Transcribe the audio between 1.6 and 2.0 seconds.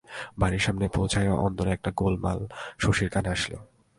একটা